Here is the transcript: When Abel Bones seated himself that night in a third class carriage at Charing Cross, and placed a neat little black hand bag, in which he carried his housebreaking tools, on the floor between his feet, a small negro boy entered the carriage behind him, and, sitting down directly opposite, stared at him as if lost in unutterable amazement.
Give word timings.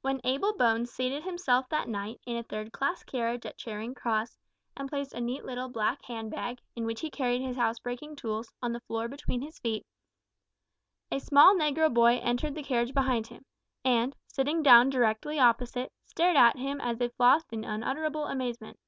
When 0.00 0.20
Abel 0.24 0.54
Bones 0.56 0.90
seated 0.90 1.22
himself 1.22 1.68
that 1.68 1.88
night 1.88 2.20
in 2.26 2.36
a 2.36 2.42
third 2.42 2.72
class 2.72 3.04
carriage 3.04 3.46
at 3.46 3.56
Charing 3.56 3.94
Cross, 3.94 4.36
and 4.76 4.88
placed 4.88 5.12
a 5.14 5.20
neat 5.20 5.44
little 5.44 5.68
black 5.68 6.02
hand 6.06 6.32
bag, 6.32 6.58
in 6.74 6.84
which 6.84 7.00
he 7.00 7.08
carried 7.12 7.42
his 7.42 7.54
housebreaking 7.54 8.16
tools, 8.16 8.52
on 8.60 8.72
the 8.72 8.80
floor 8.80 9.06
between 9.06 9.40
his 9.40 9.60
feet, 9.60 9.86
a 11.12 11.20
small 11.20 11.54
negro 11.54 11.94
boy 11.94 12.18
entered 12.24 12.56
the 12.56 12.64
carriage 12.64 12.92
behind 12.92 13.28
him, 13.28 13.44
and, 13.84 14.16
sitting 14.26 14.64
down 14.64 14.90
directly 14.90 15.38
opposite, 15.38 15.92
stared 16.06 16.36
at 16.36 16.58
him 16.58 16.80
as 16.80 17.00
if 17.00 17.12
lost 17.20 17.52
in 17.52 17.62
unutterable 17.62 18.24
amazement. 18.26 18.80